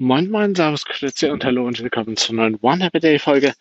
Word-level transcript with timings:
Moin 0.00 0.30
Moin, 0.30 0.54
Servus, 0.54 0.84
Grüße 0.84 1.32
und 1.32 1.44
Hallo 1.44 1.66
und 1.66 1.82
willkommen 1.82 2.16
zur 2.16 2.36
neuen 2.36 2.56
One 2.60 2.84
Happy 2.84 3.00
Day 3.00 3.18
Folge 3.18 3.52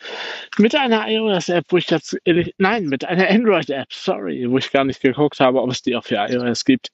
mit 0.60 0.76
einer 0.76 1.08
iOS-App, 1.10 1.66
wo 1.70 1.78
ich 1.78 1.90
jetzt, 1.90 2.16
nein, 2.60 2.86
mit 2.86 3.04
einer 3.04 3.28
Android-App, 3.28 3.92
sorry, 3.92 4.46
wo 4.48 4.60
ich 4.60 4.72
gar 4.72 4.84
nicht 4.84 5.02
geguckt 5.02 5.40
habe, 5.40 5.60
ob 5.60 5.72
es 5.72 5.82
die 5.82 5.96
auch 5.96 6.04
für 6.04 6.18
iOS 6.18 6.64
gibt. 6.64 6.92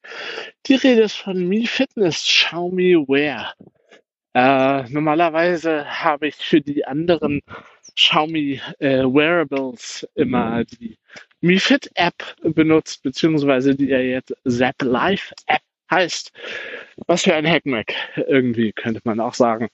Die 0.67 0.75
Rede 0.75 1.01
ist 1.01 1.17
von 1.17 1.45
Mi 1.45 1.67
Fitness 1.67 2.23
Xiaomi 2.23 2.95
Wear. 3.05 3.53
Äh, 4.33 4.89
normalerweise 4.89 5.85
habe 5.89 6.29
ich 6.29 6.35
für 6.35 6.61
die 6.61 6.85
anderen 6.85 7.41
Xiaomi 7.97 8.61
äh, 8.79 9.03
Wearables 9.03 10.07
immer 10.15 10.63
die 10.63 10.97
Mi 11.41 11.59
Fit 11.59 11.91
App 11.95 12.23
benutzt, 12.43 13.03
beziehungsweise 13.03 13.75
die 13.75 13.87
ja 13.87 13.99
jetzt 13.99 14.33
Zap 14.47 14.81
Live 14.81 15.33
App 15.47 15.63
heißt. 15.91 16.31
Was 17.07 17.23
für 17.23 17.35
ein 17.35 17.47
Hackmack, 17.47 17.93
irgendwie 18.27 18.71
könnte 18.71 19.01
man 19.03 19.19
auch 19.19 19.33
sagen. 19.33 19.69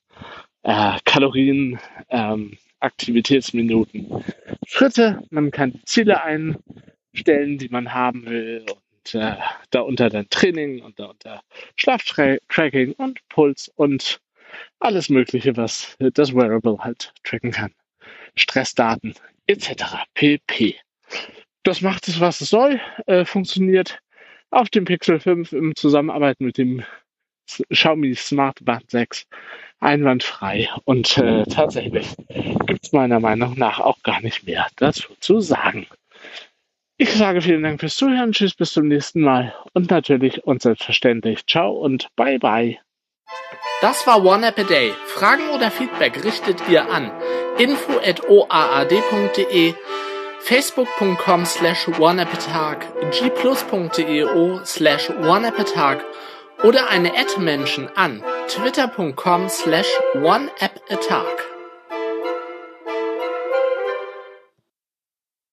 äh, 0.64 0.98
Kalorien, 1.06 1.80
ähm, 2.10 2.58
Aktivitätsminuten, 2.80 4.24
Schritte. 4.68 5.24
Man 5.30 5.52
kann 5.52 5.80
Ziele 5.86 6.22
einstellen, 7.14 7.58
die 7.58 7.70
man 7.70 7.94
haben 7.94 8.26
will 8.26 8.66
und 8.70 9.16
äh, 9.16 9.36
darunter 9.72 10.10
dann 10.10 10.30
Training 10.30 10.82
und 10.82 11.00
darunter 11.00 11.42
Schlaftracking 11.76 12.94
und 12.94 13.20
Puls 13.30 13.72
und 13.76 14.20
alles 14.80 15.10
Mögliche, 15.10 15.56
was 15.58 15.96
das 16.00 16.34
Wearable 16.34 16.78
halt 16.80 17.14
tracken 17.24 17.52
kann. 17.52 17.74
Stressdaten 18.36 19.14
etc. 19.48 19.84
pp. 20.14 20.76
Das 21.64 21.82
macht 21.82 22.08
es, 22.08 22.20
was 22.20 22.42
es 22.42 22.50
soll, 22.50 22.80
äh, 23.06 23.26
funktioniert 23.26 24.00
auf 24.50 24.70
dem 24.70 24.86
Pixel 24.86 25.20
5 25.20 25.54
im 25.54 25.76
Zusammenarbeit 25.76 26.40
mit 26.40 26.58
dem 26.58 26.84
Xiaomi 27.70 28.16
Smart 28.16 28.64
Band 28.64 28.90
6 28.90 29.26
einwandfrei 29.80 30.70
und 30.86 31.18
äh, 31.18 31.44
tatsächlich 31.44 32.16
gibt 32.66 32.86
es 32.86 32.94
meiner 32.94 33.20
Meinung 33.20 33.56
nach 33.58 33.80
auch 33.80 34.02
gar 34.02 34.22
nicht 34.22 34.46
mehr 34.46 34.68
dazu 34.78 35.14
zu 35.20 35.42
sagen. 35.42 35.88
Ich 37.04 37.14
sage 37.16 37.42
vielen 37.42 37.64
Dank 37.64 37.82
fürs 37.82 37.98
Zuhören, 37.98 38.32
tschüss, 38.32 38.56
bis 38.56 38.72
zum 38.72 38.88
nächsten 38.88 39.20
Mal 39.20 39.54
und 39.74 39.92
natürlich 39.92 40.46
und 40.46 40.62
selbstverständlich 40.62 41.46
ciao 41.46 41.74
und 41.74 42.08
bye 42.16 42.40
bye. 42.40 42.80
Das 43.82 44.08
war 44.08 44.24
One 44.24 44.48
App 44.48 44.58
a 44.58 44.64
Day. 44.64 44.94
Fragen 45.08 45.50
oder 45.50 45.70
Feedback 45.70 46.24
richtet 46.24 46.66
ihr 46.70 46.90
an 46.90 47.12
info@oaad.de 47.58 49.74
facebook.com 50.40 51.46
slash 51.46 51.90
oneappatag, 51.90 52.88
gplus.io 53.12 54.64
slash 54.64 55.10
oneappatag 55.10 56.06
oder 56.64 56.90
eine 56.90 57.18
Ad-Menschen 57.18 57.90
an 57.98 58.24
twitter.com 58.48 59.50
slash 59.50 59.90
oneappatag. 60.16 61.53